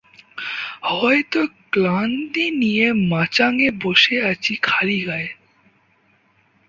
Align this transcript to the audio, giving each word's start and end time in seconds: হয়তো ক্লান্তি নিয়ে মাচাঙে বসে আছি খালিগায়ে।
হয়তো 0.91 1.41
ক্লান্তি 1.71 2.45
নিয়ে 2.51 2.87
মাচাঙে 3.09 3.69
বসে 3.83 4.15
আছি 4.21 4.53
খালিগায়ে। 4.61 5.29